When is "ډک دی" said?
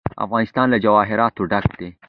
1.51-1.89